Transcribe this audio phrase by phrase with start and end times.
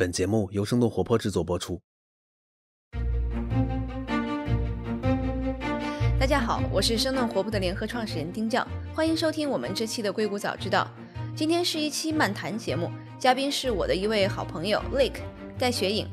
[0.00, 1.78] 本节目由生动活泼制作播出。
[6.18, 10.90] 大家好，我是生动活泼的联合创始人丁教，欢迎收听我们这期的硅谷早知道。
[11.36, 15.20] 今天是一期漫谈节目，嘉宾是我的一位好朋友 Lake
[15.58, 16.08] 戴雪颖。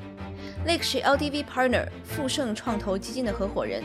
[0.67, 3.81] Lake 是 LDV Partner 富盛创投基金的合伙人。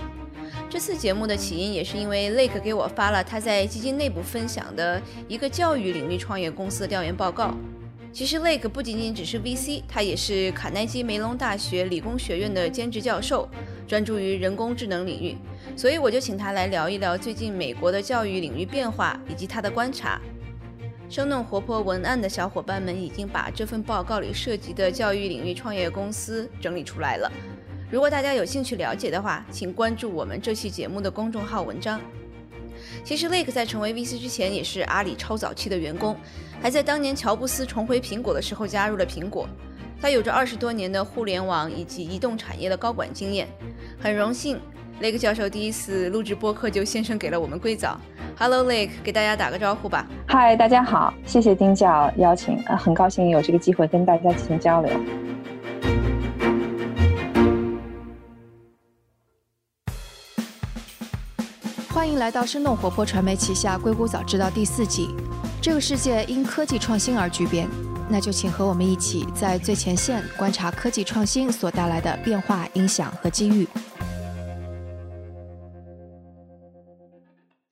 [0.69, 7.55] 这次节目的起因也是因为 Lake 给我发了他在基金内部分享的一个教育领域创业公司的调研报告。
[8.13, 13.49] 其实 Lake 不仅仅只是 VC，他也是卡耐基梅隆大学理工学院的兼职教授，
[13.89, 15.35] 专注于人工智能领域。
[15.75, 20.21] 所以我就请他来聊一聊最近美国的教育领域变化以及他的观察。
[21.09, 27.33] 生动活泼文案的小伙伴们已经把这份报告里涉及的教育领域创业公司整理出来了。
[27.91, 31.99] 如果大家有兴趣了解的话，请关注我们这期节目的公众号文章。
[33.05, 36.17] 其实 Lake 在成为 VC 之前也是阿里超早期的员工，
[36.61, 39.49] 还在当年乔布斯重回苹果的时候加入了苹果。
[40.01, 43.47] 他有着二十多年的互联网以及移动产业的高管经验。
[44.01, 44.59] 很荣幸
[45.01, 47.97] ，Lake 教授第一次录制播客就先生给了我们硅藻。
[48.37, 50.07] Hello Lake，给大家打个招呼吧。
[50.27, 54.91] 嗨，大家好，谢谢丁教邀请，很高兴有这个机会跟大家进行交流。
[62.23, 65.13] 来到生动活泼传媒旗下《硅谷早知道》第四季。
[65.61, 67.69] 这个世界因科技创新而巨变，
[68.09, 73.67] 那就请和我们一起在最前线观察科技创新所带来的变化、影响和机遇。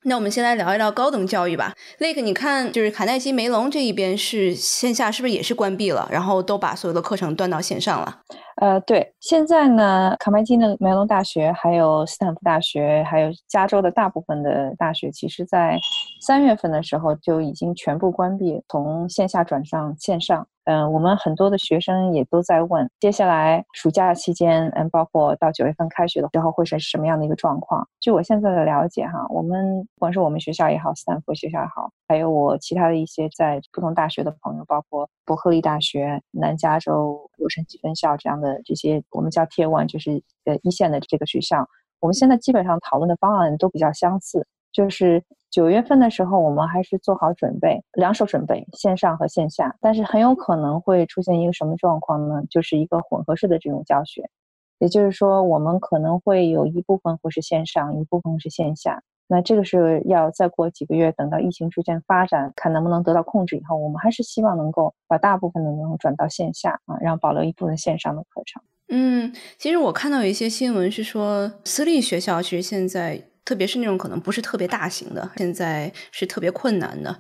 [0.04, 1.74] 那我们先来聊一聊高等教育吧。
[1.98, 8.20] Lake，你看，就是卡耐基梅隆这一边是线下是不是也是关闭了，然后都把所有的课程端到线上了？
[8.56, 15.78] 呃，对，现在呢，卡麦基的梅隆大学、还有斯坦福大学、还有加州的大部分的大学，其实在
[16.22, 20.46] 三月份的时候就已经全部关闭，从线下转上线上。
[20.70, 27.88] 嗯，我们很多的学生也都在问，接下来暑假期间，嗯，包括到九月份开学的时候，会是什么样的一个状况？
[27.98, 41.66] 据我现在的了解，哈，我们不管是我们学校也好，斯坦福学校也好，还有我其他的一些在不同大学的朋友，包括伯克利大学、南加州洛杉矶分校这样的这些，我们叫 Tier One，就是呃一线的这个学校，
[41.98, 45.24] 我们现在基本上讨论的方案都比较相似，就是。
[45.50, 49.74] 九月份的时候，我们还是做好准备，两手准备，线上和线下。
[49.80, 52.42] 但是很有可能会出现一个什么状况呢？
[52.48, 54.30] 就是一个混合式的这种教学，
[54.78, 59.02] 也就是说，我们可能会有一部分会是线上，一部分是线下。
[59.26, 68.62] 那这个是要再过几个月，等到疫情逐渐发展，看能不能得到控制以后，我们还是希望能够把大部分的能转到线下啊，然后保留一部分线上的课程。
[68.88, 73.29] 嗯，其实我看到有一些新闻是说，私立学校其实现在。
[73.50, 77.18] 特别是那种可能不是特别大型的，现在是特别困难的，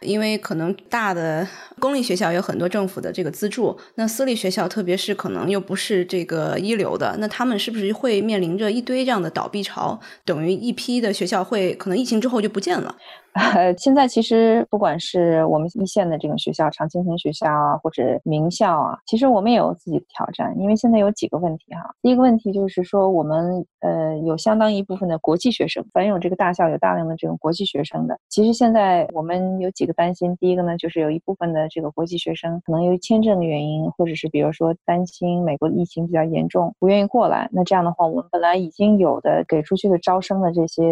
[0.00, 1.44] 因为可能大的
[1.80, 9.98] 公立学校有很多政府的这个资助，那私立学校特别是可能又不是这个一流的，那他们是不是会面临着一堆这样的倒闭潮？
[10.24, 12.94] 等于一批的学校会可能疫情之后就不见了。
[13.34, 20.54] 呃， 现在其实不管是我们一线的这种学校，常青藤学校啊，或者名校啊，其实我们也有自己的挑战。
[20.58, 28.18] 因为现在有几个问题哈，第一个问题就是说，我们呃有相当一部分的国际学生，凡有这个大校有大量的这种国际学生的。
[28.28, 37.48] 其实现在我们有几个担心，第一个呢，就是有一部分的这个国际学生可能由于签证的原因，或者是比如说担心美国疫情比较严重，不愿意过来。
[37.50, 40.82] 那这样的话，我们本来已经有的给出去的招生的这些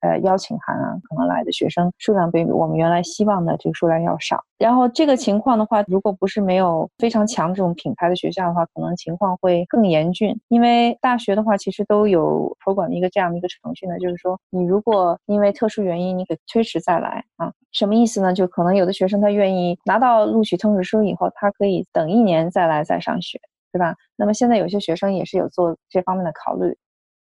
[0.00, 1.87] 呃邀请函啊，可能来的学生。
[1.98, 10.38] 数量比我们原来希望的这个数量要少，然后这个情况的话，如果不是没有非常强这种品牌的学校的话，可能情况会更严峻。
[10.48, 18.32] 因为大学的话，其实都有托管的一个这样的一个程序呢，就是说你如果因为特殊原因你给推迟再来啊，什么意思呢？
[18.32, 23.38] 就可能有的学生他愿意拿到录取通知书以后，他可以等一年再来再上学，
[23.72, 23.94] 对吧？
[24.16, 26.76] 那么现在有些学生也是有做这方面的考虑。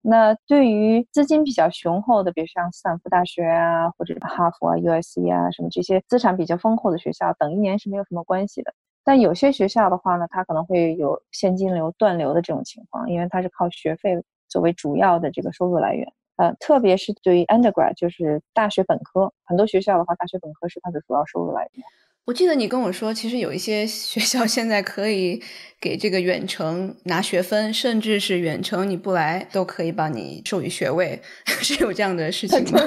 [0.09, 8.73] 那对于资金比较雄厚的，比如像斯坦福大学啊，或者哈佛啊、USC 啊，什么这些资产比较丰厚的学校，等一年是没有什么关系的。
[9.03, 16.07] 但有些学校的话呢，它可能会有现金流断流的这种情况，因为它是靠学费作为主要的这个收入来源。
[16.37, 21.85] 呃，特别是对于 undergrad，就是大学本科，很多学校的话，大学本科是它的主要收入来源。
[22.27, 25.41] 我记得你跟我说，其实有一些学校现在可以
[25.81, 32.81] 给这个远程拿学分，甚至是远程你不来都可以帮你授予学位， 是有这样的事情吗？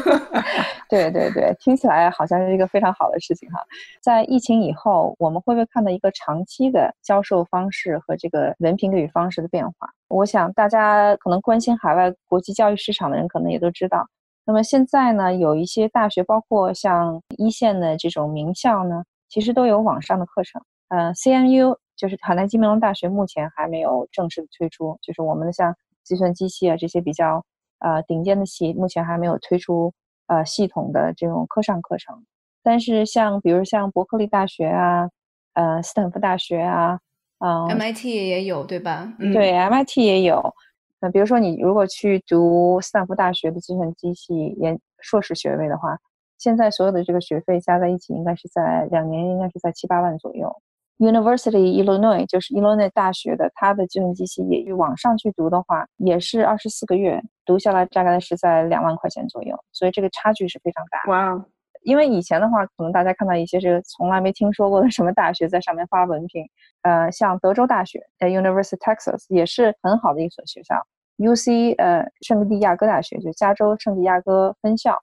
[0.90, 3.62] 对对对，听起来好像是一个非常好的事情哈。
[4.02, 9.90] 在疫情以后，我们会不会看到一个长期的教授方式和这个文凭给予方式的变化？
[10.10, 14.06] 我想大家可能关心海外国际教育市场的人，可能也都知道。
[14.44, 19.04] 那么现在呢，有一些大学，包括像一线的这种名校呢。
[19.30, 27.46] 其实都有网上的课程，呃，CMU 就是海南基梅隆大学目前还没有正式的推出，就是我们的像计算机系啊这些比较
[27.80, 29.94] 呃顶尖的系，目前还没有推出
[30.28, 32.26] 呃系统的这种课上课程。
[32.64, 35.10] 但是像比如像伯克利大学啊，
[35.54, 37.00] 呃斯坦福大学啊，
[37.40, 39.14] 嗯，MIT 也有对吧？
[39.34, 40.54] 对，MIT 也有。
[41.02, 45.98] 那比如说你如果去读斯坦福大学的计算机系研硕士学位的话，
[46.40, 50.52] 现在所有的这个学费加在一起，应该是在两年应该是在七八万左右。
[50.98, 61.12] University Illinois 就是 Illinois 大学的，它的计算机系也往上去读的话，也是二十四个月，读下来大概是在两万块钱左右，所以这个差距是非常大。
[61.12, 61.46] 哇！
[61.84, 66.46] 因为以前的话，可能大家看到一些这个从来没听说过的什么大学在上面发文凭，
[66.82, 70.86] 呃，像德州大学，呃，University Texas 也是很好的一所学校
[71.18, 75.02] ，UC 呃圣地亚哥大学就加州圣地亚哥分校，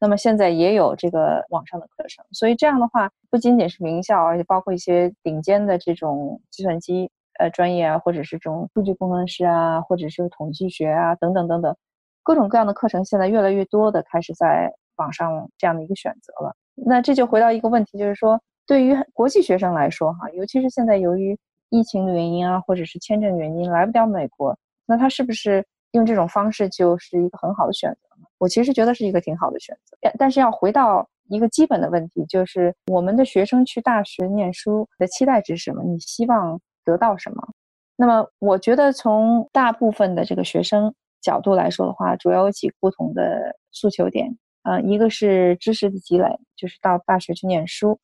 [0.00, 11.76] 那么现在也有这个网上的课程，所以这样的话不仅仅是名校，而且包括一些顶尖的这种计算机呃专业啊，或者是这种数据工程师啊，或者是统计学啊等等等等，
[12.22, 14.72] 各种各样的课程现在越来越多的开始在。
[14.96, 21.36] 网上这样的一个选择了，那这就回到一个问题，就是说，对于国际学生来说，哈，尤其是现在由于
[21.68, 24.56] 疫情的原因啊，或者是签证原因来不了美国，
[24.86, 27.98] 那他是不是用这种方式就是一个很好的选择？
[28.38, 35.82] 我其实觉得是一个挺好的选择，但是要回到一个基本的问题，就是我们的学生去大学念书的期待值是什么？
[35.82, 37.48] 你希望得到什么？
[37.96, 40.92] 那么，我觉得从大部分的这个学生
[41.22, 44.36] 角度来说的话，主要有几个不同的诉求点。
[44.64, 46.26] 呃，一个是知识的积累，
[46.56, 47.98] 就是到大学去念书；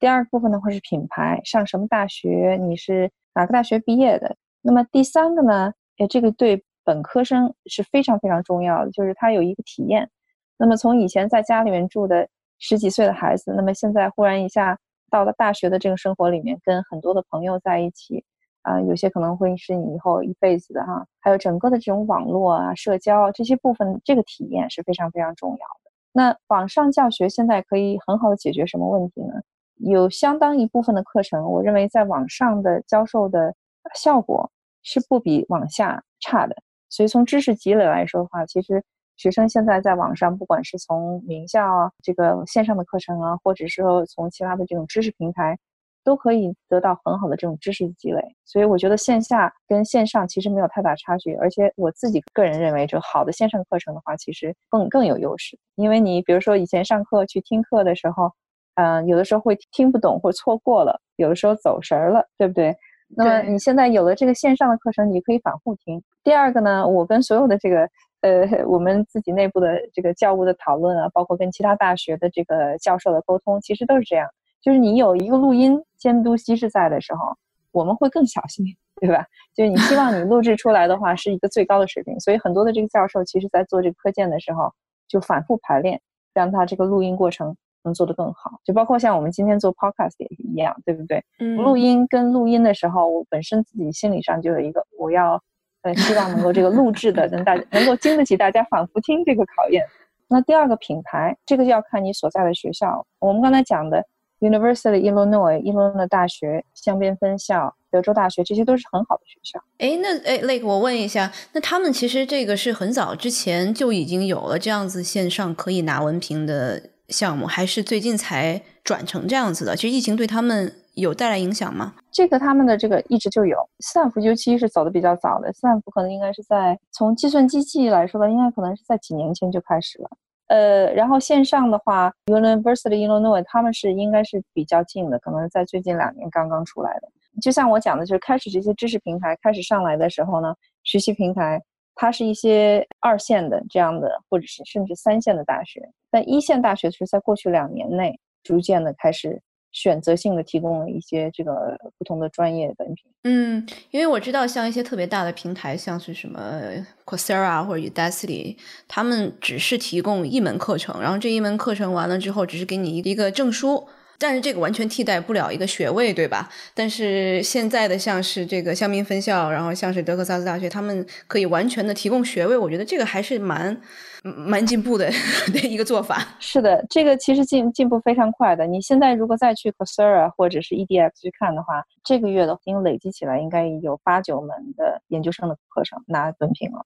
[0.00, 4.36] 第二部分的话是品牌，上什么大学，你是哪个大学毕业的。
[4.62, 10.08] 那么第三个呢，诶，这个对本科生是非常非常重要的，就是他有一个体验。
[10.56, 12.26] 那么从以前在家里面住的
[12.58, 14.78] 十几岁的孩子，那么现在忽然一下
[15.10, 18.24] 到了大学的这个生活里面，跟很多的朋友在一起，
[18.62, 25.90] 啊，有些可能会是你以后一辈子的哈，还有整个的这种网络啊、社交这些部分，这个体验是非常非常重要的。
[26.10, 29.34] 那网上教学现在可以很好的解决什么问题呢？
[29.76, 33.54] 有相当一部分的课程，我认为在网上的教授的
[33.94, 34.50] 效果
[34.82, 36.56] 是不比网下差的。
[36.88, 38.82] 所以从知识积累来说的话，其实
[39.16, 45.58] 学生现在在网上，不管是从名校啊这个线上的课程啊，或者是说从其他的这种知识平台。
[46.04, 51.34] 都可以得到很好的这种知识积累，所以我觉得线下跟线上其实没有太大差距。
[51.34, 55.58] 而且我自己个人认为，就好的线上课程的话，其实更更有优势。
[55.74, 58.32] 因为你比如说以前上课去听课的时候，
[58.76, 62.74] 嗯，有的时候会听不懂或错过了，有的时候走神儿了，对不对？
[63.16, 66.02] 那么你现在有了这个线上的课程，你可以反复听。
[66.22, 67.88] 第二个呢，我跟所有的这个
[68.20, 74.28] 呃 我们自己内部的这个教务的讨论啊，包括跟其他大学的这个教授的沟通，其实都是这样。
[74.60, 77.36] 就是你有一个录音监督机制在的时候，
[77.72, 78.66] 我们会更小心，
[79.00, 79.24] 对吧？
[79.54, 84.72] 就是你希望你录制出来的话是一个最高的水平，所以很多的这个教授其实在做这个课件的时候
[85.06, 86.00] 就反复排练，
[86.34, 87.56] 让他这个录音过程
[87.88, 88.60] 能做得更好。
[88.64, 91.24] 就包括像我们今天做 podcast 也是一样，对不对？
[91.40, 91.56] 嗯。
[91.56, 95.42] 录音跟录音的时候，我本身自己心理上就有一个，我要
[95.82, 99.84] 呃希望能够这个录制的能大能够经得起大家反复听这个考验。
[100.28, 103.06] 那第二个品牌，这个就要看你所在的学校。
[103.18, 104.04] 我们刚才讲的。
[104.40, 109.60] University Illinois 伊诺大学香槟分校、德州大学，这些都是很好的学校。
[109.78, 119.74] 哎，那哎，Lake，我问一下，那他们其实这个是很早之前就已经有了这样子线上可以拿文凭的项目，还是最近才转成这样子的？
[119.74, 121.94] 其实疫情对他们有带来影响吗？
[122.10, 130.10] 这个他们的这个一直就有，斯坦福尤其是走的比较早的，斯坦福可能应该是在从计算机系来说的，应该可能是在几年前就开始了。
[130.48, 137.08] 呃，然后线上的话，University Illinois 他们是应该是比较近的，可能在最近两年刚刚出来的。
[137.42, 141.62] 就像我讲的，就是开始这些知识平台开始上来的时候呢，学习平台
[142.00, 149.42] 它是一些二线的这样的，或者是甚至三线的大学，但一线大学是在过去两年内逐渐的开始。
[149.70, 153.04] 选择性的提供了一些这个不同的专业文凭。
[153.24, 156.58] 嗯，因为我知道像一些特别大的平台，像是什么
[157.04, 158.56] Coursera 或者 Udacity，
[158.88, 163.86] 他们只是提供一门课程，然后这一门课程完了之后，只是给你一个证书。
[164.18, 166.48] 但是这个完全替代不了一个学位，对吧？
[166.74, 173.80] 但是现在的像是这个香槟分校，然后像是德克萨斯大学，他们可以完全的提供学位，我觉得这个还是蛮
[174.22, 175.08] 蛮进步的
[175.52, 176.36] 的一个做法。
[176.40, 178.66] 是的，这个其实进进步非常快的。
[178.66, 186.84] 你现在如果再去 Coursera 或者是 EDX 去看的话，这个月的已经累积起来应该有八九门的研究生的课程拿文凭了。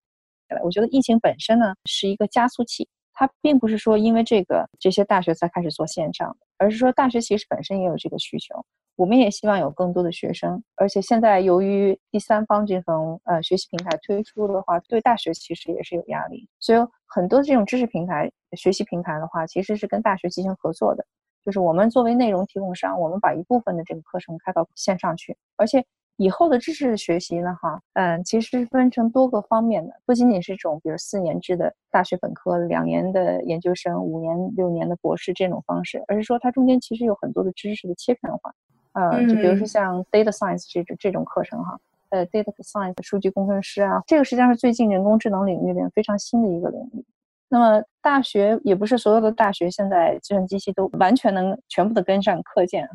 [0.62, 2.86] 我觉得疫情本身呢是一个加速器。
[3.14, 8.64] 它并不是说因为这个这些大学才开始做线上的，而是说大学其实本身也有这个需求。
[8.96, 16.46] 我们也希望有更多的学生，而且现在由于第三方这种呃学习平台推出的话，对大学其实也是有压力。
[16.60, 21.04] 所以很多这种知识平台、学习平台的话，其实是跟大学进行合作的。
[21.42, 25.84] 就是我们作为内容提供商，我们把一部分的这个课程开到线上去，而且
[26.16, 38.54] 以后的知识学习呢，哈，嗯，其实分成多个方面的，不仅仅是这种比如四年制的大学本科、两年的研究生、五年、六年的博士这种方式，而是说它中间其实有很多的知识的切片化。
[38.92, 47.04] 呃，就比如说像 data science 这种这种课程哈，呃，data science 数据工程师啊，这个实际上是最近人工智能领域里面非常新的一个领域。
[47.48, 52.90] 那么大学也不是所有的大学现在计算机系都完全能全部的跟上课件啊，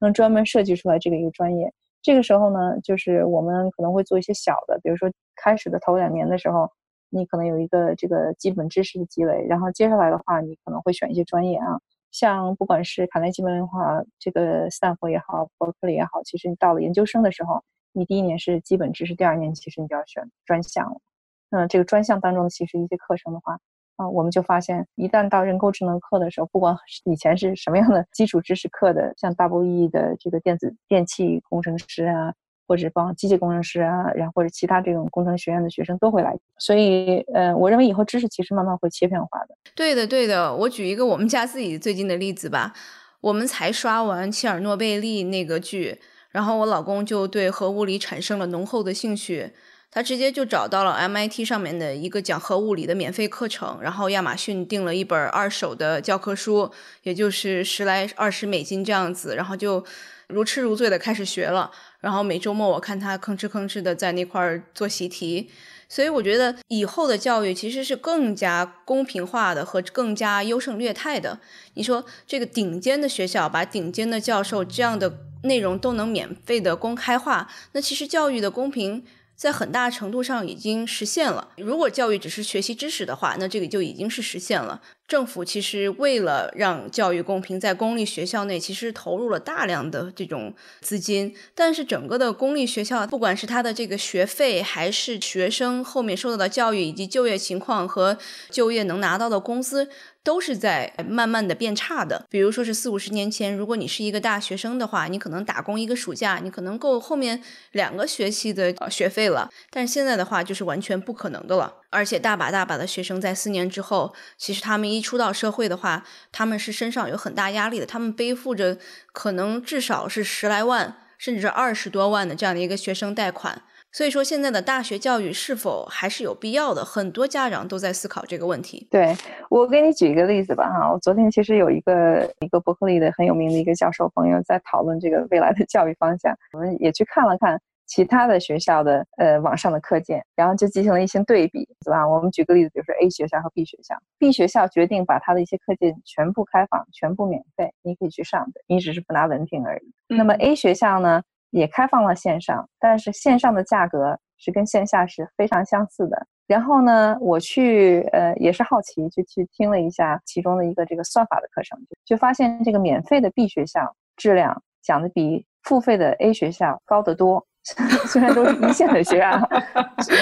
[0.00, 1.72] 能专门设计出来这个一个专业。
[2.02, 6.70] 这个时候呢，就是我们可能会做一些小的，比如说开始的头两年的时候，
[7.10, 11.80] 你可能有一个这个基本知识的积累，然后接下来的话，你可能会选一些专业啊。
[12.10, 21.00] 像不管是卡耐基文化，这个斯坦福也好，伯克利也好，其实你到了研究生的时候，你第一年是基本知识，第二年其实你就要选专项了。
[21.48, 23.58] 那这个专项当中其实一些课程的话，
[23.96, 32.32] 啊，我们就发现，一旦到人工智能课的时候，不管以前是什么样的基础知识课的，像 WE 的这个电子电气工程师啊。
[32.68, 39.54] 或者帮机械工程师啊，然后或者其他这种工程学院的学生都会来，所以，呃，我认为以后知识其实慢慢会切片化的。
[39.74, 40.54] 对的，对的。
[40.54, 42.72] 我举一个我们家自己最近的例子吧，
[43.20, 49.50] 我们才刷完切尔诺贝利那个剧，然后我老公就对核物理产生了浓厚的兴趣，
[49.94, 56.72] 他直接就找到了 MIT 上面的一个讲核物理的免费课程，然后亚马逊订了一本二手的教科书，
[57.02, 59.84] 也就是十来二十美金这样子，然后就
[60.28, 61.70] 如痴如醉的开始学了。
[62.00, 65.50] 然后每周末我看他吭哧吭哧的在那块儿做习题，
[65.90, 71.38] 所以我觉得以后的教育其实是更加公平化的和更加优胜劣汰的。
[71.74, 79.04] 你说这个顶尖的学校把顶尖的教授这样的内容都能免费的公开化，那其实教育的公平。
[79.42, 81.48] 在很大程度上已经实现了。
[81.56, 84.80] 如果教育只是学习知识的话，那这个就已经是实现了。
[85.12, 98.16] 政府其实为了让教育公平，在公立学校内其实投入了大量的这种资金，但是整个的公立学校，不管是它的这个学费，还是学生后面受到的教育以及就业情况和
[98.48, 99.90] 就业能拿到的工资。
[100.24, 102.24] 都是在慢慢的变差的。
[102.30, 107.42] 比如说是四五十年前，如果你是一个大学生的话，你可能打工一个暑假，你可能够后面
[107.72, 109.50] 两个学期的学费了。
[109.68, 111.81] 但是现在的话，就是完全不可能的了。
[111.92, 118.78] 而且大把大把的学生在四年之后，其实他们一出到社会的话，他们是身上有很大压力的，他们背负着
[119.12, 123.62] 可能至少是十来万，甚至是二十多万的这样的一个学生贷款。
[123.94, 126.82] 所以说，现在的大学教育是否还是有必要的？
[126.82, 128.88] 很多家长都在思考这个问题。
[128.90, 129.14] 对
[129.50, 137.60] 我给你举一个例子吧，哈，我昨天其实有一个一个伯克利的很有名的一个教授朋友在讨论这个未来的教育方向，我们也去看了看
[137.92, 142.08] 其他的学校的呃网上的课件，然后就进行了一些对比，对吧？
[142.08, 149.92] 我们举个例子，比如说 A 学校和 B 学校，B 学校决定把它的一些课件全部开放，全部免费，你可以去上的，你只是不拿文凭而已。
[150.08, 151.22] 那么 A 学校呢？
[151.50, 156.26] 也开放了线上，但是线上的价格是跟线下是非常相似的。
[156.46, 167.46] 然后呢，我去呃也是好奇，就去听了一下其中的一个这个算法的课程，就发现这个免费的 B 学校质量讲的比付费的 A 学校高得多。
[168.06, 169.30] 虽然都是一线的学院，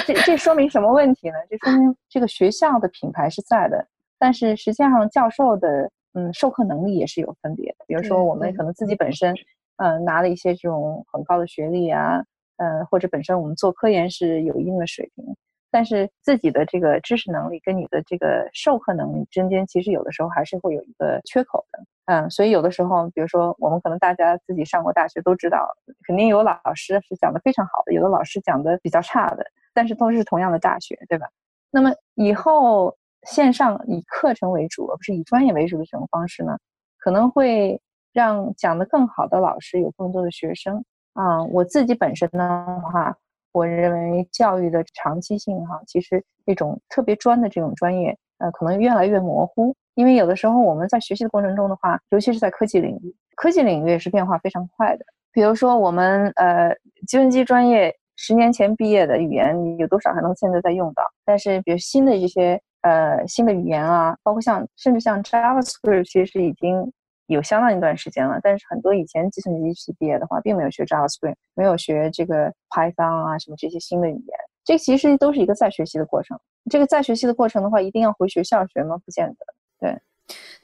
[0.05, 1.35] 这这说明什么问题呢？
[1.49, 3.87] 这说明这个学校的品牌是在的，
[4.19, 7.85] 但是实际上教授的嗯授课能力也是有分别的。
[7.87, 9.35] 比如说我们可能自己本身。
[9.77, 12.23] 嗯，拿了一些这种很高的学历啊，
[12.57, 15.25] 嗯，或者本身我们做科研是有一定的水平，
[15.71, 21.79] 但是自己的这个知识能力跟你的这个授课能力之间，其实有的时候还是会有一个缺口的。
[22.05, 25.67] 嗯，所以有的时候，比如说我们可能大家自己上过大学都知道，
[26.05, 31.27] 肯定有老师是讲的非常好的，有的老师讲的比较差的，但是都是同样的大学，对吧？
[31.71, 36.57] 那么以后线上以课程为主，而不是以专业为主的这种方式呢，
[36.97, 37.81] 可能会。
[38.13, 41.41] 让讲得更好的老师有更多的学生啊！
[41.45, 43.15] 我自己本身的话，
[43.51, 49.75] 我认为教育的长期性哈，其实这种特别专的这种专业，呃，可能越来越模糊。
[49.95, 55.05] 因为有的时候我们在学习的过程中的话，尤其是在科技领域，科技领域也是变化非常快的。
[55.31, 56.73] 比如说我们呃
[57.07, 61.03] 计算机专业十年前毕业的语言，有多少还能现在在用到？
[61.25, 66.91] 但是比如新的这些呃新的语言啊，包括像甚至像 JavaScript，其实已经。
[67.33, 74.37] 有相当一段时间了，但是很多以前计算机系毕业的话，并没有学 JavaScript，没有学这个 Python 啊什么这些新的语言。
[74.63, 76.39] 这其实都是一个再学习的过程。
[76.69, 78.97] 这个再学习的过程的话，一定要回学校学吗？
[79.03, 79.35] 不见得。
[79.79, 79.99] 对。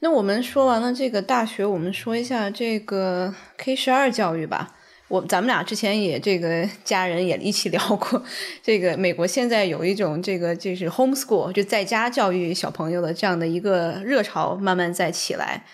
[0.00, 4.74] 那我们说完了这个大学，我们说一下这个 K 十二教育吧。
[5.08, 8.22] 我咱们俩之前也这个家人也一起聊过，
[8.62, 15.64] 这个美国现在有一种这个就是 homeschool 就在家教育小朋友的这样的一个热潮慢慢在起来。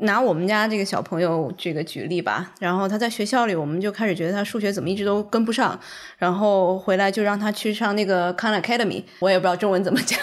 [0.00, 5.78] 拿我们家这个小朋友这个举例吧，然后他在学校里，我们就开始觉得他数学怎么一直都跟不上，
[6.18, 10.18] 然后回来就让他去上那个 Khan Academy，我也不知道中文怎么讲，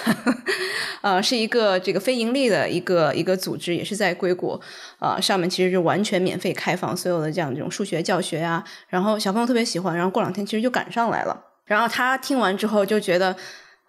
[1.01, 4.59] 呃，是一个这个非盈利的一个一个组织，也是在硅谷，
[4.99, 13.35] 啊，上面其实就完全免费开放所有的这样这种数学教学呀，然后小朋友特别喜欢，然后过两天其实就赶上来了，然后他听完之后就觉得。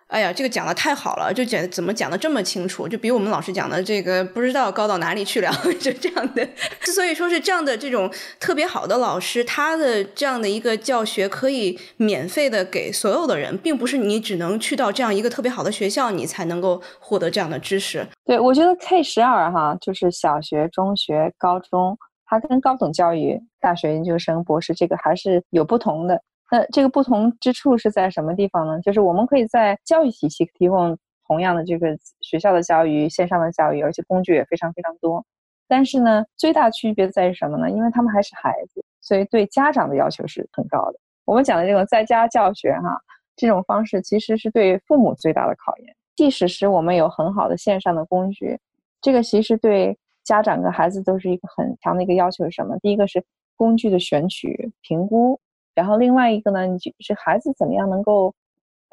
[0.09, 6.49] 哎呀，这个讲的太好了，就讲怎么讲的这么清楚，就比我们老师讲的这个不知道高到哪里去了， 就这样的。
[6.81, 8.11] 之所以说是这样的，这种
[8.41, 18.07] 特别好的老师，他的这样的一个教学可以免费的给所有的人，并不是你只能去到这样一个特别好的学校，你才能够获得这样的知识。
[18.25, 26.23] 对，我觉得 K 十二哈，就是小学、中学、高中，它跟高等教育、大学、研究生、博士这个还是有不同的。
[26.51, 28.81] 那这个不同之处是在什么地方呢？
[28.81, 31.89] 就是我们可以在教育体系提供同样的这个
[32.23, 35.25] 学校的教育、线上的教育，而且工具也非常非常多。
[35.67, 37.71] 但是呢，最大区别在于什么呢？
[37.71, 40.99] 因为他们还是孩子，所以对家长的要求是很高的。
[41.27, 42.99] 我们讲的这种在家教学哈，
[43.37, 45.95] 这种方式其实是对父母最大的考验。
[46.17, 48.59] 即使是我们有很好的线上的工具，
[49.03, 52.45] 这个其实对家长跟孩子都是一个很强的一个要求。
[52.47, 52.79] 是什么？
[52.79, 53.23] 第一个是
[53.55, 55.39] 工具的选取、评估。
[55.79, 58.35] 然后另外一个呢，你就是孩子怎么样能够，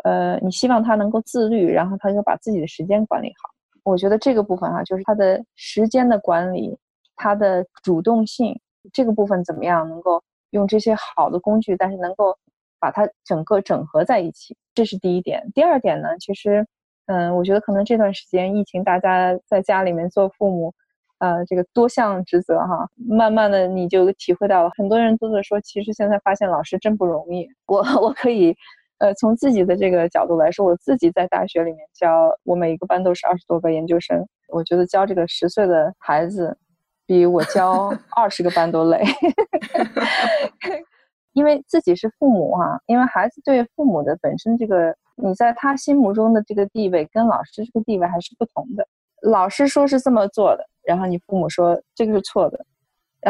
[0.03, 3.49] 呃，你希望他能够自律，然后他就把自己的时间管理好。
[3.83, 6.77] 我觉得这个部分哈，就是他的时间的管理，
[7.15, 8.55] 他的主动性
[8.93, 12.37] 这个部分怎么样能够用这些好的工具，但是能够
[12.79, 15.43] 把它整个整合在一起，这是第一点。
[15.55, 16.63] 第二点呢，其实，
[17.07, 20.71] 嗯，我觉得可能这段时间疫情，大家在家里面做父母。
[21.19, 24.69] 呃，这个多项职责哈，慢慢的你就体会到了。
[24.77, 27.47] 很多人都在说，其实现在发现老师真不容易。
[27.67, 28.55] 我我可以，
[28.97, 34.25] 呃，从自己的这个角度来说，我自己在大学里面教，我每一个班都是二十多个研究生。
[34.49, 36.57] 我觉得教这个十岁的孩子，
[37.05, 39.01] 比我教 二十个班都累。
[41.33, 48.87] 因为自己是父母哈，因为孩子对父母的本身这个，你在他心目中的这个地位，跟老师这个地位还是不同的。
[49.21, 50.65] 老师说是这么做的。
[50.85, 52.65] 然后你父母说这个是错的，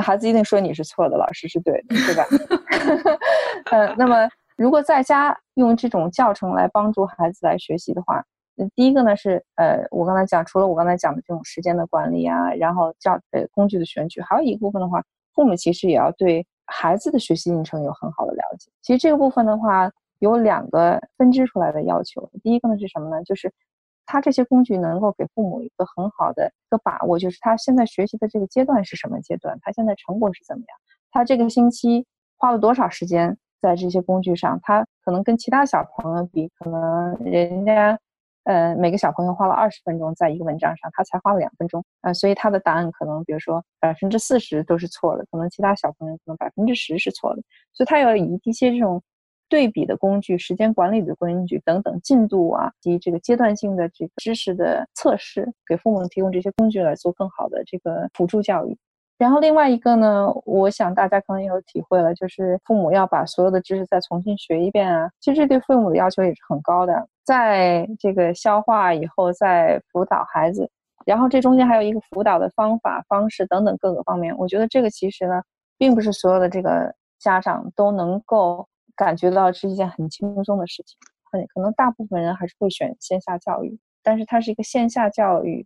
[0.02, 2.26] 孩子一定说你是错的，老师是对的，对吧？
[3.72, 8.24] 呃，那么如果在家用这种教程来帮助孩子来学习的话，
[8.76, 18.70] 第一个呢是呃，我刚才讲，除了我刚才讲的这种时间的管理啊，然后教呃工具的选取，还有一部分的话，父母其实也要对孩子的学习进程有很好的了解。
[18.82, 23.24] 其实这个部分的话，有两个分支出来的要求，第一个呢是什么呢？
[23.24, 23.52] 就是。
[24.06, 30.78] 他这些工具能够给父母一个很好的一个把握，就是他现在学习的这个阶段是什么阶段，他现在成果是怎么样，
[31.12, 32.06] 他这个星期
[32.38, 38.00] 花了多少时间在这些工具上，他可能跟其他小朋友比，可能人家，
[38.44, 47.42] 呃，每个小朋友花了二十分钟在一个文章上，他才花了两分钟，啊，所以他的答案可能，比如说百分之四十都是错的，可能其他小朋友可能百分之十是错的，
[47.74, 49.02] 所以他要以一些这种。
[49.48, 58.78] 对比的工具、时间管理的工具等等进度啊，及这个阶段性的这个知识的测试，给父母提供这些工具来做更好的这个辅助教育。
[59.18, 65.10] 然后另外一个呢，我想大家可能也有体会了，就是父母要把所有的知识再重新学一遍啊。
[65.22, 70.70] 其实对父母的要求也是很高的，在这个消化以后再辅导孩子，
[71.06, 74.36] 然后这中间还有一个辅导的方法、方式等等各个方面。
[74.38, 75.42] 我觉得这个其实呢，
[75.78, 78.68] 并不是所有的这个家长都能够。
[78.96, 80.98] 感觉到是一件很轻松的事情，
[81.32, 85.66] 很可能大部分人还是会选线下教育，但是它是一个线下教育，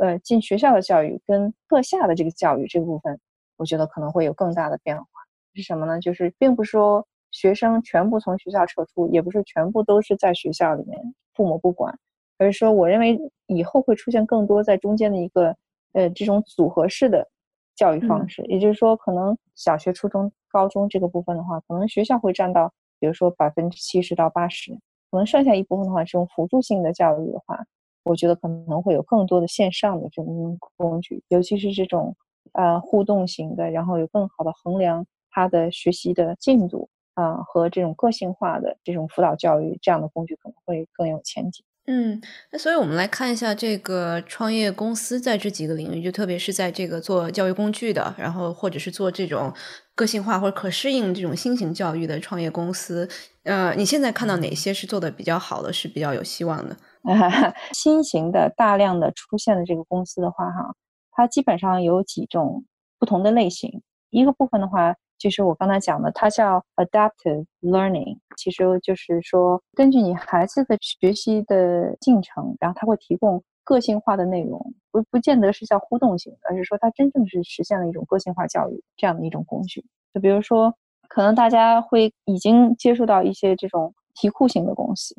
[0.00, 3.20] 呃，进学校的教育跟课下的这个教育这部分，
[3.56, 5.06] 我觉得可能会有更大的变化。
[5.54, 6.00] 是什么呢？
[6.00, 11.00] 就是并不是说学生全部从学校撤出，也不是全部都是在学校里面
[11.34, 11.96] 父母不管，
[12.38, 15.56] 而是说我认为以后会出现更多在中间的一个
[15.92, 17.28] 呃这种组合式的
[17.76, 20.32] 教育方式，也就是说可能小学、初中。
[20.54, 24.70] 高中这个部分的话，可能学校会占到，比如说百分之七十到八十，
[25.10, 27.58] 可能剩下一部分的话，这种辅助性的教育的话，
[28.04, 32.16] 我觉得可能会有更多的线上的这种工具，尤其是这种
[32.52, 41.64] 呃互动型的，然后有更好的衡量他的学习的进度啊和这种个性化的这种辅导教育这样的工具可能会更有前景。
[41.86, 42.18] 嗯，
[42.50, 49.52] 那所以我们来看一下这个创业公司在这几个领域，就特别是在这个做教育工具的，然后或者是做这种
[49.94, 53.08] 个性化或者可适应这种新型教育的创业公司，
[53.44, 56.76] 呃，你现在看到哪些是做的比较好的，是比较有希望的？
[57.72, 60.74] 新型的大量的出现的这个公司的话，哈，
[61.12, 62.64] 它基本上有几种
[62.98, 63.82] 不同的类型。
[64.10, 79.84] 一个部分的话，就是我刚才讲的，它叫 adaptive learning，其实就是说根据你孩子的学习的进程，然后它会提供个性化的内容，不不见得是叫互动性，而是说它真正是实现了一种个性化教育这样的一种工具。
[80.14, 80.74] 就比如说。
[81.06, 85.14] 可能大家会已经接触到一些这种题库型的公司，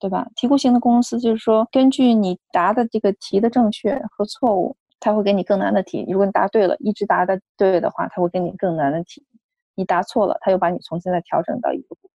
[0.00, 0.26] 对吧？
[0.34, 6.04] 题库型的公司就是说，根据你答的这个题的正确和错误，他会给你更难的题。
[6.08, 9.24] 如果你答对了，一直答的对的话，他会给你更难的题。
[9.76, 12.10] 你答错了，他又把你重新再调整到一个部分。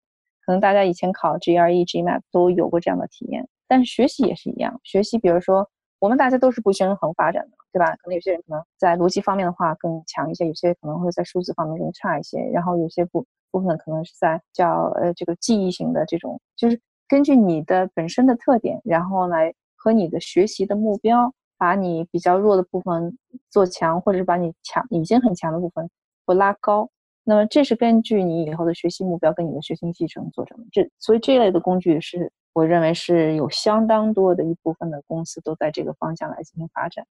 [0.46, 4.78] 可能大家以前考 GRE、GMAT 都有过这样的体验，但是学习也是一样。
[4.84, 5.66] 学习，比如说。
[6.02, 7.96] 我们大家都是不均衡发展的，对吧？
[7.98, 12.40] 可能有些人可能在逻辑方面的话更强一些，有些可能会在数字方面更差一些。
[12.52, 23.16] 然后有些部部分可能是在叫呃这个记忆型的这种，就是根据你的本身的特点，然后来和你的学习的目标，把你比较弱的部分
[23.52, 25.88] 做强，或者是把你强已经很强的部分
[26.26, 26.90] 不拉高。
[27.24, 30.64] 那么这是根据你以后的学习目标跟你的学习进程做成的。
[30.72, 32.32] 这所以这类的工具是。
[32.54, 37.06] 我认为是有相当多的一部分的公司都在这个方向来进行发展。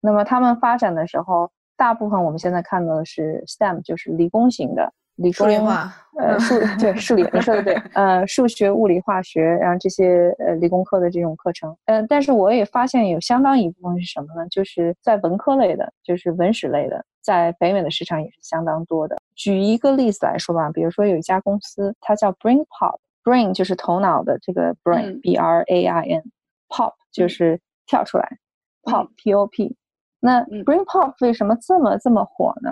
[0.00, 11.76] 那么他们发展的时候，大部分我们现在看到的是 STEM，就是理工型的理工理化，呃，数对数理，你说的对， 呃，数学、物理、化学，然后这些呃理工科的这种课程。
[11.84, 14.48] 嗯，但是我也发现有相当一部分是什么呢？
[14.48, 19.18] 就是在文科类的，就是文史类的，在北美的市场也是相当多的。
[19.34, 22.98] 举一个例子来说吧，比如说有一家公司，它叫 BrainPop。
[23.24, 28.38] Brain 就是头脑的这个 brain，B R A I N，Pop 就是跳出来
[28.82, 29.76] ，Pop P O P。
[30.20, 32.70] 那 Brain Pop 为什么这么这么火呢？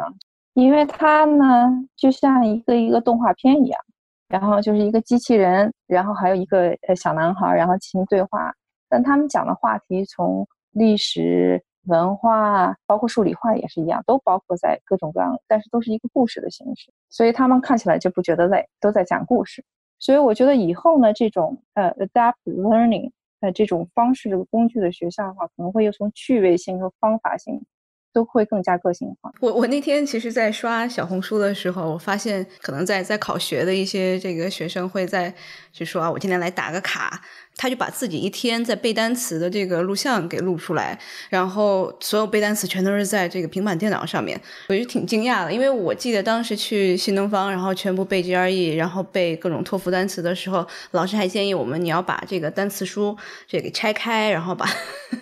[0.54, 3.80] 因为它呢就像一个一个动画片一样，
[4.28, 8.52] 然后就是一个机器人，然后还有一个呃小男孩，然后进行对话。
[8.88, 19.64] 但他们讲的话题从历史文化，包括数理化也是一样，都包括在各种各样，但是都是一个故事的形式，所以他们看起来就不觉得累，都在讲故事。
[19.98, 27.62] 所以我觉得以后呢，这种呃 adapt learning 呃这种方式这个工具的学校的话，可能会又从趣味性和方法性。
[28.10, 29.30] 都会更加个性化。
[29.38, 35.32] 我我那天其实，在刷小红书的时候，我发现可能在在考学的一些这个学生会在
[35.70, 37.20] 就说啊，我今天来打个卡，
[37.58, 44.40] 他就把自己一天在背单词的这个录像给录出来，然后所有背单词全都是在这个平板电脑上面，
[44.70, 53.14] 我就挺惊讶的，因为我记得当时去新东方，然后全部背 GRE，然后背各种托福单词的时候，老师还建议我们你要把这个单词书
[53.46, 54.66] 这个拆开，然后把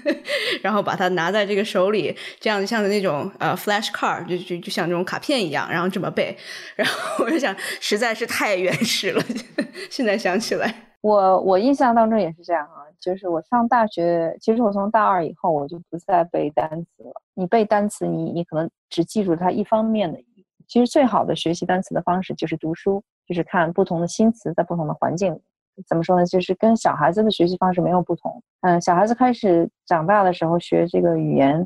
[0.62, 2.86] 然后把它拿在这个手里，这样像。
[2.86, 6.36] 那种呃，flash card 就就就像这种卡片一样，然后这么背，
[6.76, 9.24] 然后我就想，实在是太原始了。
[9.90, 17.12] 现在想起来，我我印象当中也是这样啊，就是我上大学，其实我从大二以后我就不再背单词了。
[17.34, 20.18] 你背单词，你你可能只记住它一方面的。
[20.66, 25.38] 其实最好的学习单词的方式就是读书，就是看不同的新词在不同的环境。
[25.86, 26.26] 怎么说呢？
[26.26, 28.42] 就是跟小孩子的学习方式没有不同。
[28.62, 31.64] 嗯，小孩子开始长大的时候学这个语言。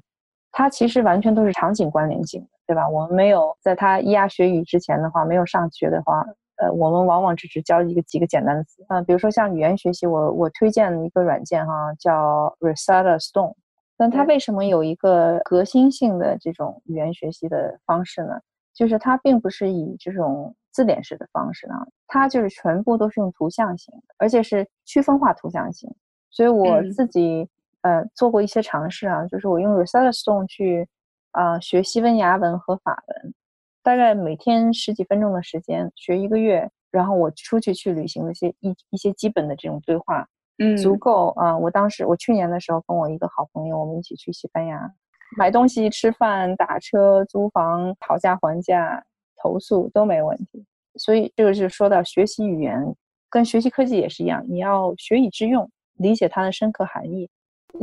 [0.52, 2.86] 它其实完全都是场景关联性的，对吧？
[2.86, 6.26] 我们没有在他咿呀学语之前的话，没有上学的话，
[6.60, 9.00] 呃，我们往往只是教一个几个简单的词啊。
[9.02, 13.54] 比如说像语言学习，我我推荐一个软件哈，叫 Rosetta Stone。
[13.96, 18.40] 那它为什么有一个革新性的这种语言学习的方式呢？
[18.74, 25.90] 就是它并不是以这种字典式的方式啊，它就是全部都是用图像型的，而且是区分化图像型。
[26.30, 27.48] 所以我自己。
[27.82, 30.86] 呃，做过一些尝试啊，就是我用 Rosetta Stone 去
[31.30, 33.34] 啊学西班牙文和法文，
[33.82, 40.26] 大概每天十几分钟的时间学一个月，然后我出去去旅行的一些一一些基本的这种对话，
[40.58, 41.56] 嗯，足够啊。
[41.56, 44.92] 我当时我去年的时候跟我一个好朋友，我们一起去西班牙
[45.38, 49.04] 买东西、吃饭、打车、租房、讨价还价、
[49.36, 50.64] 投诉都没问题。
[50.96, 52.94] 所以这个是说到学习语言
[53.30, 57.30] 跟学习科技也是一样，你要学以致用，理解它的深刻含义。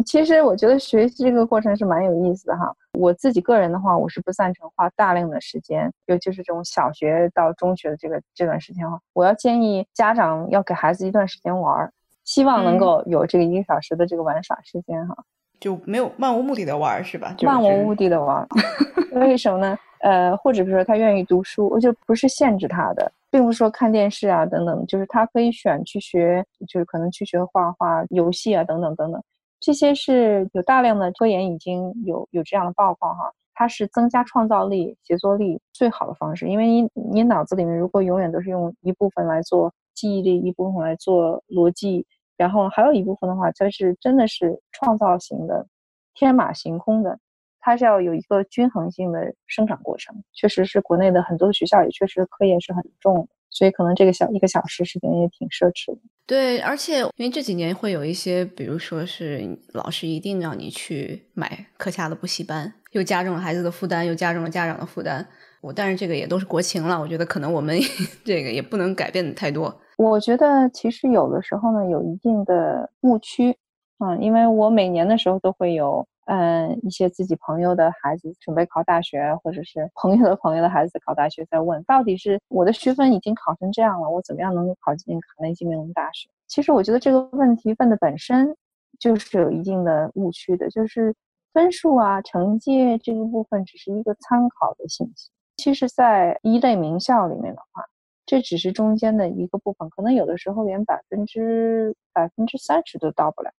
[0.06, 2.73] 其实我觉得学习这个过程是蛮有意思的哈。
[2.93, 9.00] 我自己个人的话，我是不赞成花大量的时间，尤其是这种小学到中学的这个这段时间哈。
[9.13, 11.91] 我要建议家长要给孩子一段时间玩儿，
[12.23, 15.15] 希望能够有这个一个小时的这个玩耍时间哈。
[15.60, 17.36] 就没有漫无目的的玩是吧？
[17.41, 18.47] 漫无目的的玩，
[19.13, 19.78] 为什么呢？
[20.02, 29.21] 呃，或者比如说他愿意读书，我就不是限制他的，并不是说看电视啊等等，就是他可以选去学，就是可能去学画画、游戏啊等等等等。
[29.67, 36.47] 这些是有大量的科研已经有有这样的报告哈，它是增加创造力、协作力最好的方式。
[36.47, 42.06] 因为你你脑子里面如果永远都是用一部分来做记忆力，一部分来做逻辑，
[42.38, 45.67] 然后还有一部分的话，它是真的是创造型的、
[46.13, 47.19] 天马行空的，
[47.60, 50.15] 它是要有一个均衡性的生长过程。
[50.32, 53.27] 确实是国内的很多学校也确实科研是很重的。
[53.49, 55.99] 所以可能这个小一个小时时间也挺奢侈的。
[56.25, 65.25] 对，而且因为这几年会有一些，比如说是老师一定让你去买课下的补习班，又加重了孩子的负担，又加重了家长的负担。
[65.62, 67.79] 我但是这个也都是国情了，我觉得可能我们
[68.25, 69.81] 这个也不能改变太多。
[69.97, 73.57] 我觉得其实有的时候呢，有一定的误区
[73.97, 76.07] 啊，因为我每年的时候都会有。
[76.27, 86.29] 嗯，一些自己朋友的孩子准备考大学，或者是朋友的朋友的孩子考大学，在问到底是我的学分已经考成这样了，我怎么样能够考进卡内基梅隆大学？
[86.47, 88.55] 其实我觉得这个问题问的本身
[88.99, 91.15] 就是有一定的误区的，就是
[91.53, 95.29] 分数啊、成绩这个部分只是一个参考的信息。
[95.55, 97.83] 其实，在一类名校里面的话，
[98.25, 103.51] 这只是中间的一个部分，可能有的时候连百分之百分之三十都到不了。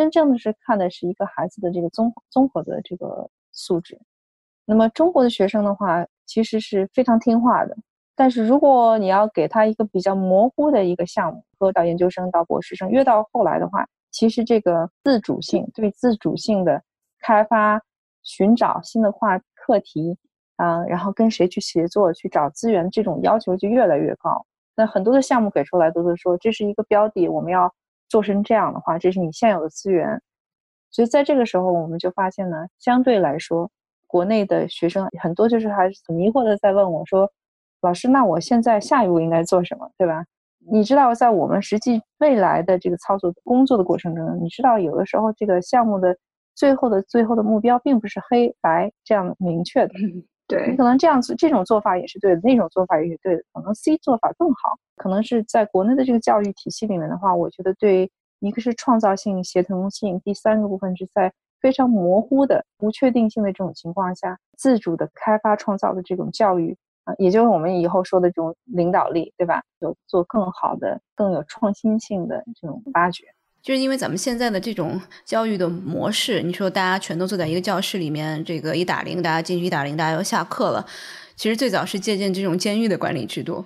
[0.00, 4.00] 真正的是看的是一个孩子的这个综综合的这个素质。
[4.64, 7.76] 那么中国的学生的话，其实是非常听话的。
[8.16, 16.82] 但是如果你要给他一个比较模糊的一个项目，说到研究生到博士生，越到后来的话，其实这个自主性对自主性的
[17.18, 17.82] 开发、
[18.22, 20.16] 寻找新的话课题
[20.56, 24.46] 啊，然后跟谁去协作、去找资源，这种要求就越来越高。
[24.74, 27.70] 那很多的项目给出来都是说，这是一个标的，我们要。
[28.10, 30.20] 做成这样的话，这是你现有的资源，
[30.90, 33.70] 所以在这个时候，我们就发现呢，相对来说，
[34.06, 37.30] 国内的学生很多就是还很迷惑的在问我说
[37.80, 39.90] ：“老师，那我现在下一步应该做什么？
[39.96, 40.24] 对吧？”
[40.70, 46.14] 你知道，在我们实际未来的这个操作工作的过程中，你知道有的时候这个项目的
[46.54, 49.94] 最后的最后的目标并不是黑白这样明确的。
[50.50, 54.76] 对你可能这样子这种做法也是对的，那种做法也是对的，可能 C 做法更好。
[54.96, 58.10] 可能是在国内的这个教育体系里面的话，我觉得对
[58.40, 69.62] 一个是创造性、协同性，第三个部分是在非常模糊的、不确定性的这种情况下，自主的开发创造的这种教育啊，也就是我们以后说的这种领导力，对吧？
[69.78, 73.24] 有做更好的、更有创新性的这种发掘。
[73.62, 80.86] 就是因为咱们现在的这种教育的模式，你说大家全都坐在一个教室里面，这个一打铃，大家进去一打铃，大家要下课了。
[81.36, 83.64] 其实最早是借鉴这种监狱的管理制度，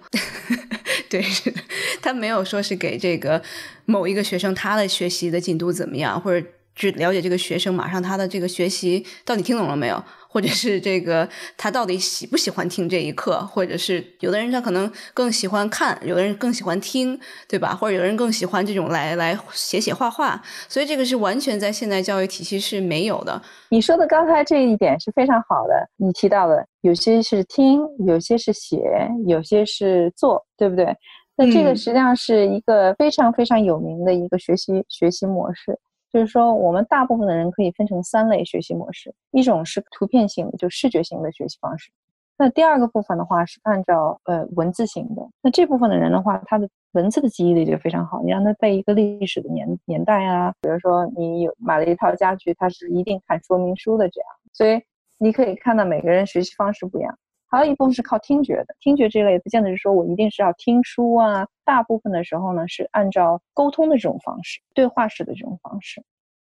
[1.11, 1.25] 对，
[2.03, 3.43] 他没有说是给这个
[3.85, 6.47] 某一个学生他的学习的进度怎么样，或者。
[6.75, 17.75] 只了解这个学生，马上他的这个学习到底听懂了没有，或者是这个他到底喜不喜欢听这一课，或者是有的人他可能更喜欢看，有的人更喜欢听，对吧？
[17.75, 23.41] 或者有人更喜欢这种来来写写画画，所以这个是完全在现代教育体系是没有的。
[23.71, 30.97] 你说的刚才这一点是非常好的，你提到的有些是听，有些是写，有些是做，对不对？
[31.37, 35.79] 那这个实际上是一个非常非常有名的一个学习学习模式。
[36.15, 41.91] 就是说，我们大部分的人可以分成三类学习模式，一种是图片性的，就视觉型的学习方式。
[42.39, 45.29] 那第二个部分的话是按照呃文字型的。
[45.43, 48.23] 那这部分的人的话，他的文字的记忆力就非常好。
[48.23, 54.29] 你让他背一个历史的年年代啊，比如说你有买了一套家具，他是一定看说明书的这样。
[54.53, 54.81] 所以
[55.19, 57.19] 你可以看到每个人学习方式不一样。
[57.55, 61.47] 还有一部分是靠听觉的，听觉这类不见得是说我一定是要听书啊。
[61.65, 66.03] 大部分的时候呢，是按照沟通的这种方式，对话式的这种方式。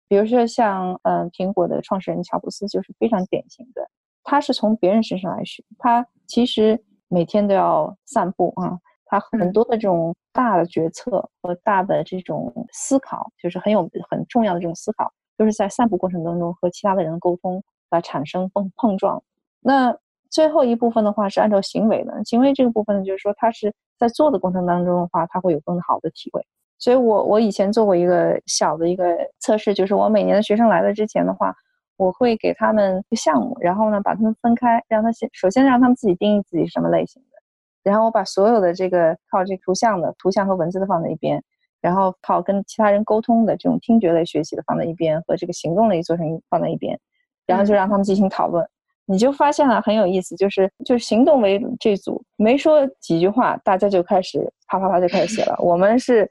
[0.09, 3.89] 比如说像嗯，苹果的创始人乔布斯就是非常典型的，
[4.25, 5.63] 他是从别人身上来学。
[5.79, 19.23] 他其实每天都要散步啊，他很多的这种大的决策和大的这种思考，就是很有很重要的这种思考，都是在散步过程当中和其他的人沟通来产生碰碰撞。
[19.61, 19.97] 那
[20.31, 26.45] 最后一部分的话是按照行为的，行为这个部分呢，就是说他是在做的过程当中的话，他会有更好的体会。
[26.79, 31.55] 所以我我以前做过一个小的一个测试，就是我每年的学生来了之前的话，
[31.97, 37.39] 我会给他们一个项目，然后呢把他们分开，让他先首先让他们自己定义自己是什么类型的，
[37.83, 41.43] 然后我把所有的这个靠这图像的图像和文字的放在一边，
[41.81, 47.01] 然后靠跟其他人沟通的这种听觉类学习的放在一边，和这个行动类做成放在一边，
[47.47, 48.69] 然后就让他们进行讨论。
[49.07, 55.57] 你就发现了很有意思，就是就是行动为这组没说几句话，大家就开始啪啪啪就开始写了。
[55.61, 56.29] 我们是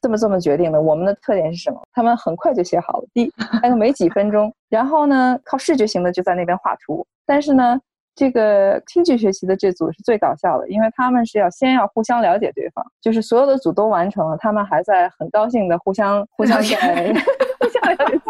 [0.00, 0.80] 这么这么决定的。
[0.80, 1.80] 我们的特点是什么？
[1.92, 4.52] 他们很快就写好了，第大概没几分钟。
[4.68, 7.06] 然后呢，靠视觉型的就在那边画图。
[7.24, 7.80] 但是呢，
[8.14, 17.14] 这个听觉学习的这组是最搞笑的，因为他们是要先要互相了解对方，就是所有的组都完成了，他们还在很高兴的互相互相在
[17.60, 18.20] 互相了解。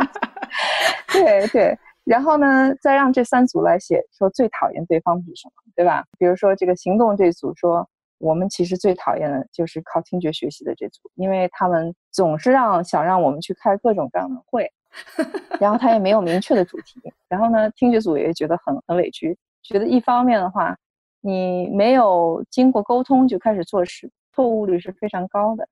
[1.12, 1.78] 对对。
[2.08, 6.02] 然后呢，再让这三组来写，说最讨厌对方是什么，对吧？
[6.18, 14.72] 比如说这个行动这组说，我们其实最讨厌的就是靠听觉学习的这组，因为他们总是让想让我们去开各种各样的会，
[15.60, 20.74] 然后他也没有明确的主题，然后呢，听觉组也觉得很很委屈，觉得一方面的话，
[21.20, 25.68] 你没有经过沟通就开始做事，错误率是非常高的，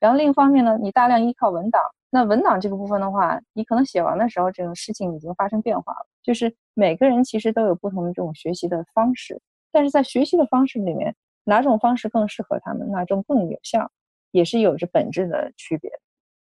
[0.00, 9.40] 然后另一方面呢，你大量依靠文档，那文档这个部分的话，你可能写完的时候，这种事情已经发生变化了，就是每个人其实都有不同的这种学习的方式，
[9.72, 11.14] 但是在学习的方式里面。
[11.48, 13.88] 哪种方式更适合他们，哪种更有效，
[14.32, 15.88] 也是有着本质的区别。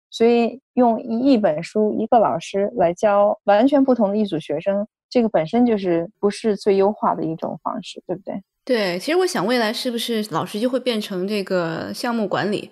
[0.09, 8.41] 所以，用一本书、一个老师来教完全不同的一组学生，这个本身就是不是最优化的一种方式，对不对？
[8.65, 12.71] 对，其实我想未来是不是老师就会变成这个项目管理？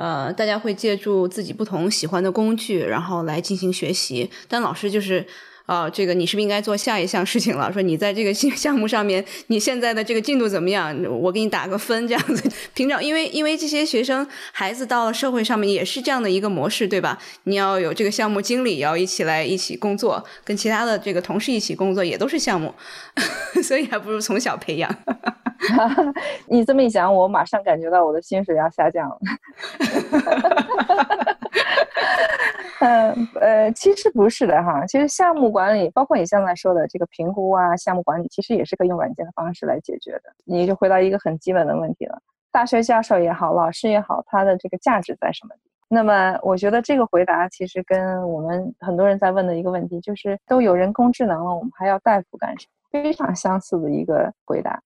[0.00, 5.26] 呃，大家会借助自己不同喜欢的工具，然后来进行学习，但老师就是。
[5.66, 7.72] 啊，这个你是不是应该做下一项事情了？
[7.72, 10.92] 说你在这个项 目上面，你现在的这个进度怎么样？
[11.08, 12.50] 我给你打个分，这样子。
[12.74, 17.16] 平常因为因为这些学生孩子到了社会上面也是这样的一个模式，对吧？
[17.44, 22.74] 你要有这个项目经理，要一起来一起工作，跟其他的这个同事一起工作，也都是项目，
[23.62, 24.92] 所以还不如从小培养。
[26.46, 29.18] 你这么一想，我马上感觉到我的薪水要下降了。
[32.82, 40.22] 嗯呃，其实不是的哈，其实项目管理，包括你现在说的这个评估啊，项目管理，其实也是可以用软件的方式来解决的。
[40.46, 42.18] 你就回到一个很基本的问题了：
[42.50, 45.54] 大学教授也好，老师也好，他的这个价值在什么？
[45.88, 53.02] 那么，我觉得这个回答其实跟我们很多人在问的一个问题，就是都有人工智能了，我们还要大夫干什么？
[53.02, 54.80] 非常相似的一个回答。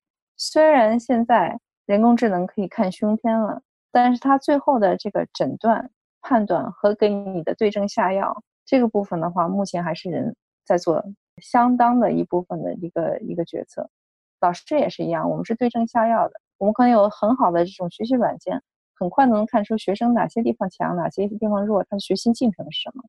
[0.47, 5.91] 虽然现在人工智能可以看胸片了，但是它最后的这个诊断。
[6.27, 11.05] 判断和给你的对症下药这个部分的话，目前还是人在做
[11.43, 13.91] 相当的一部分的一个一个决策。
[14.41, 16.41] 老师也是一样，我们是对症下药的。
[16.57, 18.63] 我们可能有很好的这种学习软件，
[18.95, 23.05] 很快能看出学生哪些地方强，哪些地方弱，他的学习进程是什么。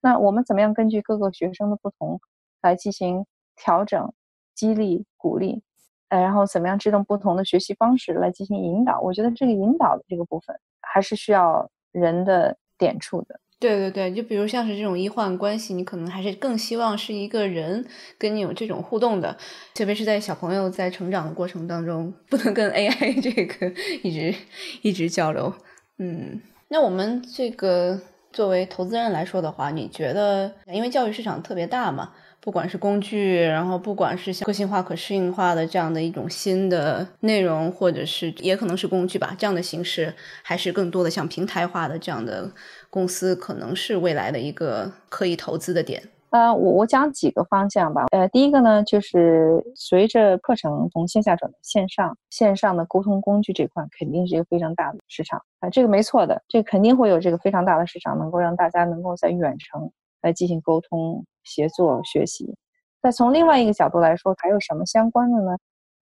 [0.00, 2.20] 那我们怎么样根据各个学生的不同
[2.62, 4.12] 来进行调整、
[4.56, 5.62] 激励、鼓励？
[6.08, 9.00] 呃，然后怎么样制定不同的学习方式来进行引导？
[9.00, 11.70] 我觉得这个引导的这个部分还是需要。
[11.92, 17.86] 人的点触的，对对对，就比如像是这种医患关系，你可能还是更希望是一个人
[18.18, 19.34] 跟你有这种互动的，
[19.74, 24.34] 特别是在小朋友在成长的过程当中，不能跟 AI 这个一直
[24.82, 25.50] 一直交流。
[25.96, 26.38] 嗯，
[26.68, 27.98] 那我们这个
[28.30, 32.12] 作为投资人来说的话，你觉得，因为教育市场特别大嘛？
[32.46, 42.48] 不管是工具，然后不管是像个性化、可适应化的这样的一种新的内容，或者是也可能是工具吧，这样的形式，还是更多的像平台化的这样的
[42.88, 46.00] 公司，可能是未来的一个可以投资的点。
[46.30, 48.04] 呃，我我讲几个方向吧。
[48.12, 59.90] 呃，第一个呢，就是随着课程从线下转到线上，线上的沟通工具这块肯定是一个非常大的市场啊，这个没错的，这肯定会有这个非常大的市场，能够让大家能够在远程。
[60.26, 62.56] 来进行沟通、协作、学习。
[63.00, 65.56] 再从另外一个角度来说，还有什么相关的呢？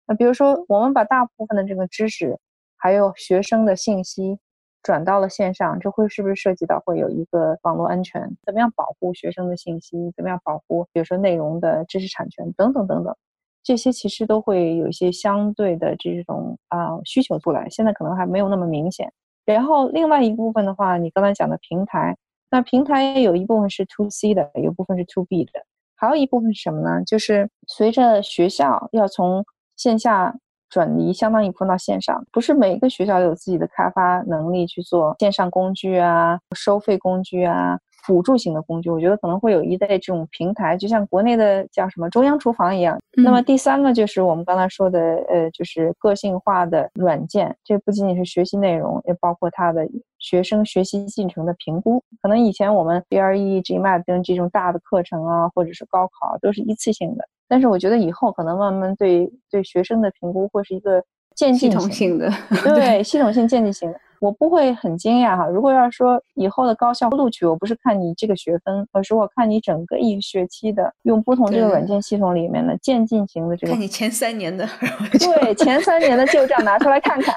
[0.09, 2.37] 那比如说，我们把大部分的这个知识，
[2.77, 4.41] 还有学生的信息
[4.83, 8.29] 转到了线上，这会是不是涉及到会有一个网络安全？
[8.45, 10.13] 怎么样保护学生的信息？
[10.17, 13.17] 怎么样保护，比如说内容的知识产权等等等等？
[13.63, 17.69] 这些其实都会有一些相对的这种啊需求出来。
[17.69, 19.13] 现在可能还没有那么明显。
[19.45, 22.17] 然后另外一部分的话，你刚才讲的平台。
[22.51, 25.53] 那平台有一部分是 to C 的，有部分是 to B 的，
[25.97, 27.03] 还有一部分是什么呢？
[27.05, 29.45] 就是随着学校要从
[29.77, 30.35] 线下
[30.71, 37.79] 转移相当一部分到线上，不是每一个学校有自己的开发能力去做线上工具啊、收费工具啊。
[38.09, 42.99] 辅助型的工具，我觉得可能会有一类这种平台，就像国内的叫什么中央厨房一样。
[43.17, 49.87] 那么第三个就是我们刚才说的，呃，就是个性化的软件，这不仅仅是学习内容，也包括它的
[50.19, 52.03] 学生学习进程的评估。
[52.23, 61.05] 可能以前我们 GRE、GMAT 等这种大的课程啊，或者是高考都是一次性的，但是我觉得以后可能慢慢对对学生的评估会是一个
[61.39, 62.29] 渐进性的，
[62.75, 64.01] 对系统性渐进型的。
[64.21, 65.47] 我不会很惊讶哈。
[65.47, 73.73] 如果要说以后的高校录取，我不是看你这个学分，而是我看你整个一学期的用不同这个软件系统里面的渐进型的这个。
[73.73, 74.69] 看你前三年的。
[75.15, 77.33] 对，前三年的旧账拿出来看看。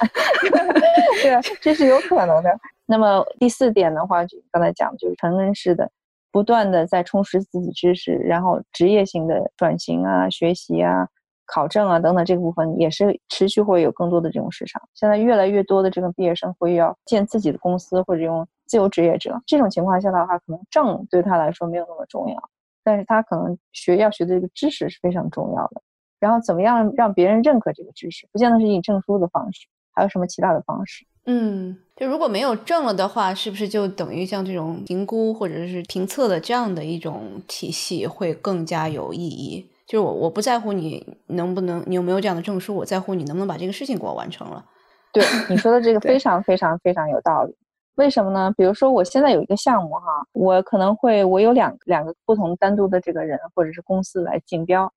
[1.22, 2.50] 对，这是有可能的。
[2.88, 5.88] 那么第四点的话，就刚才讲，就是成人式的，
[6.32, 11.08] 不断的在充实自己知识，然后职业性的转型啊，学习啊。
[11.54, 14.82] 考证啊等等这个部分也是持续会有更多的这种市场。
[14.94, 19.42] 现在越来越多的这个毕业生会要建自己的公司或者用自由职业者。
[19.46, 22.50] 这种情况下的话，可能证对他来说没有那么重要，
[22.86, 25.82] 但是他可能学要学的这个知识是非常重要的。
[26.22, 31.06] 然后怎么样让别人认可这个知识，不见得是以证书的方式，还有什么其他的方式？
[31.26, 39.68] 嗯，就如果没有证了的话，是不是就等于像这种评估或者是评测的这样的一种体系会更加有意义？
[39.92, 44.64] 就是我我不在乎你能不能，你有没有这样的证书，我在乎你能不能把这个事情给我完成了。
[45.12, 47.54] 对你说的这个 非常非常非常有道理。
[47.96, 48.54] 为什么呢？
[48.56, 54.90] 比如说我现在有一个项目哈，我可能会我有两两个不同单独的这个人或者是公司来竞标。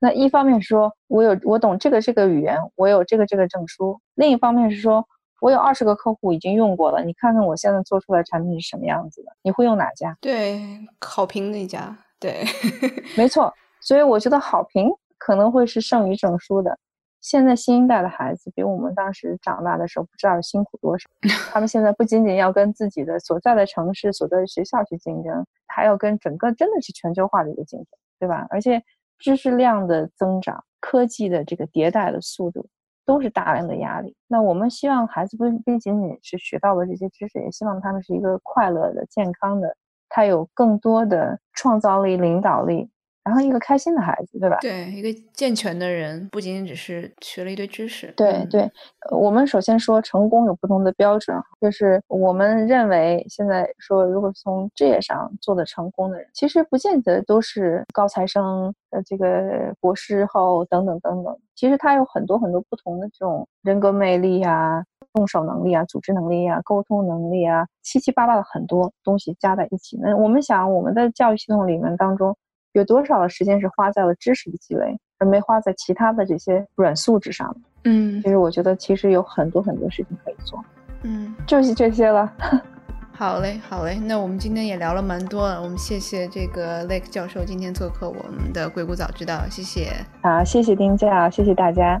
[0.00, 5.06] 那一方面是说我有我懂这个这个语言，我有这个这个证书；另一方面是说。
[5.40, 9.32] 我有二十个客户已经用过了，你看看我现在做出来产品是什么样子的？
[9.42, 10.14] 你会用哪家？
[10.20, 10.60] 对，
[11.00, 11.96] 好评那家。
[12.18, 12.44] 对，
[13.16, 13.50] 没错。
[13.80, 16.78] 所以我觉得好评可能会是胜于证书的。
[17.20, 21.08] 现在新一代的孩子比我们当时长大的时候不知道辛苦多少。
[21.52, 27.86] 他们现在不仅仅要跟自己的所在的城市、所在的学校去竞争，还要跟整个真的是全球化的一个竞争，
[28.18, 28.46] 对吧？
[28.50, 28.82] 而且
[29.18, 32.66] 知识量的增长、科技的这个迭代的速度。
[33.06, 34.14] 都是大量的压力。
[34.28, 39.74] 那我们希望孩子不不仅仅是学到了这些知识，也希望他们是一个快乐的、健康的，
[40.08, 42.88] 他有更多的创造力、领导力。
[43.22, 44.56] 然后一个开心的孩子，对吧？
[44.60, 48.12] 对，一个健全的人，不仅仅只是学了一堆知识。
[48.16, 48.68] 对对，
[49.10, 61.38] 我们首先说成功有不同的标准，就是我们认为现在说，如果从职业上做的成功的人，其实不见得都是高材生，呃，这个博士后等等等等。
[61.54, 69.98] 其实他有很多很多不同的这种人格魅力啊、动手能力啊、组织能力啊、沟通能力啊，七七八八的很多东西加在一起。
[70.00, 72.34] 那我们想，我们的教育系统里面当中。
[72.72, 77.54] 有多少的时间是花在了知识的积累，而没花在其他的这些软素质上？
[77.84, 80.62] 嗯，其实我觉得其实有很多很多事情可以做。
[81.02, 82.30] 嗯，就是这些了。
[83.12, 89.92] 好嘞，好嘞，那我们今天也聊了蛮多了，我们谢谢这个 Lake 教授今天做客我们的硅谷早知道，谢谢。
[90.22, 92.00] 好，谢谢丁教，谢谢大家。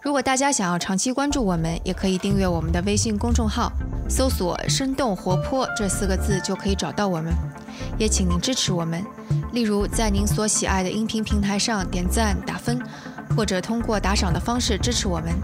[0.00, 3.72] 如果大家想要长期关注我们，也可以订阅我们的微信公众号，
[4.08, 7.32] 搜索“生动活泼”这四个字就可以找到我们。
[7.98, 9.04] 也请您支持我们，
[9.52, 12.80] 例如在您所喜爱的音频平台上点赞打分，
[13.36, 15.34] 或者通过打赏的方式支持我们。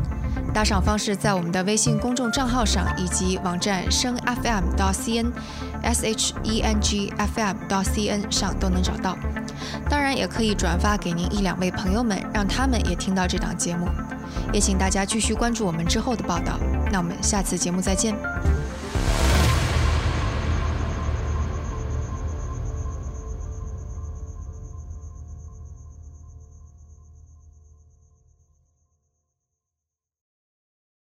[0.55, 5.33] 打赏方式在我们的微信公众账号上以及网站声 FM 到 CN
[5.83, 9.17] S H E N G F M 到 CN 上都能找到。
[9.89, 13.89] 当然，也可以转发给您一两位朋友们，让他们也听到这档节目。
[14.53, 16.59] 也请大家继续关注我们之后的报道。
[16.91, 18.15] 那我们下次节目再见。